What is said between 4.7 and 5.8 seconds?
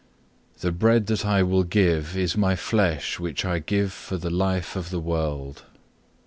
of the world.